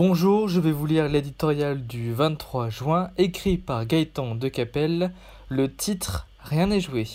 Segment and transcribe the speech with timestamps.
[0.00, 5.12] Bonjour, je vais vous lire l'éditorial du 23 juin, écrit par Gaëtan de Capelle.
[5.48, 7.08] Le titre Rien n'est joué.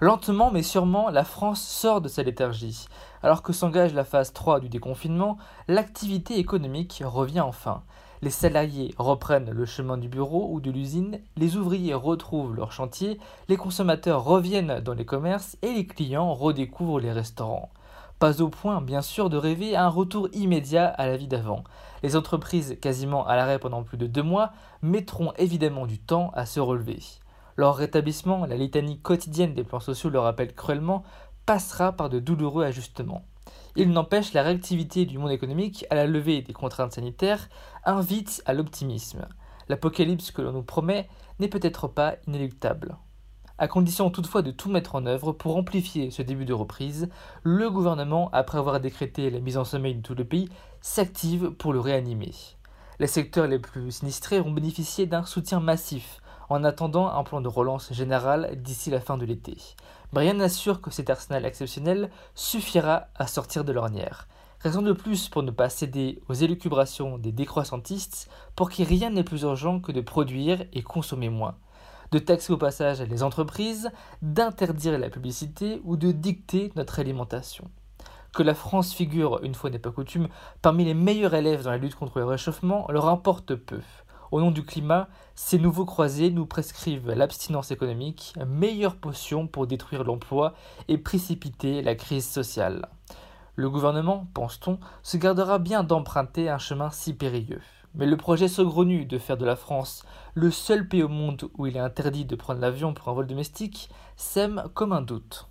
[0.00, 2.86] Lentement mais sûrement, la France sort de sa léthargie.
[3.22, 5.36] Alors que s'engage la phase 3 du déconfinement,
[5.68, 7.82] l'activité économique revient enfin.
[8.22, 13.20] Les salariés reprennent le chemin du bureau ou de l'usine, les ouvriers retrouvent leur chantier,
[13.50, 17.68] les consommateurs reviennent dans les commerces et les clients redécouvrent les restaurants.
[18.18, 21.64] Pas au point, bien sûr, de rêver à un retour immédiat à la vie d'avant.
[22.02, 26.46] Les entreprises, quasiment à l'arrêt pendant plus de deux mois, mettront évidemment du temps à
[26.46, 27.00] se relever.
[27.56, 31.04] Leur rétablissement, la litanie quotidienne des plans sociaux le rappelle cruellement,
[31.44, 33.24] passera par de douloureux ajustements.
[33.76, 37.50] Il n'empêche, la réactivité du monde économique à la levée des contraintes sanitaires
[37.84, 39.26] invite à l'optimisme.
[39.68, 42.96] L'apocalypse que l'on nous promet n'est peut-être pas inéluctable.
[43.58, 47.08] À condition toutefois de tout mettre en œuvre pour amplifier ce début de reprise,
[47.42, 50.50] le gouvernement, après avoir décrété la mise en sommeil de tout le pays,
[50.82, 52.32] s'active pour le réanimer.
[52.98, 57.48] Les secteurs les plus sinistrés ont bénéficié d'un soutien massif en attendant un plan de
[57.48, 59.56] relance général d'ici la fin de l'été.
[60.12, 64.28] Mais rien n'assure que cet arsenal exceptionnel suffira à sortir de l'ornière.
[64.60, 69.24] Raison de plus pour ne pas céder aux élucubrations des décroissantistes pour qui rien n'est
[69.24, 71.56] plus urgent que de produire et consommer moins
[72.12, 73.90] de taxer au passage les entreprises,
[74.22, 77.70] d'interdire la publicité ou de dicter notre alimentation.
[78.32, 80.28] Que la France figure, une fois n'est pas coutume,
[80.60, 83.80] parmi les meilleurs élèves dans la lutte contre le réchauffement leur importe peu.
[84.32, 90.04] Au nom du climat, ces nouveaux croisés nous prescrivent l'abstinence économique, meilleure potion pour détruire
[90.04, 90.54] l'emploi
[90.88, 92.88] et précipiter la crise sociale.
[93.54, 97.62] Le gouvernement, pense-t-on, se gardera bien d'emprunter un chemin si périlleux.
[97.96, 100.04] Mais le projet saugrenu de faire de la France
[100.34, 103.26] le seul pays au monde où il est interdit de prendre l'avion pour un vol
[103.26, 105.48] domestique sème comme un doute.